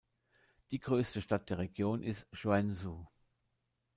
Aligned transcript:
Die 0.71 0.79
größte 0.79 1.21
Stadt 1.21 1.51
der 1.51 1.59
Region 1.59 2.01
ist 2.01 2.25
Joensuu. 2.33 3.05